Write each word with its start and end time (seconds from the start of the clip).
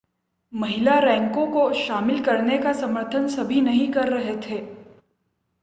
महिला 0.53 0.97
रैंकों 0.99 1.45
को 1.47 1.71
शामिल 1.73 2.23
करने 2.23 2.57
का 2.57 2.73
समर्थन 2.73 3.27
सभी 3.27 3.61
नहीं 3.61 3.91
कर 3.91 4.09
रहे 4.09 4.35
थे 4.41 4.59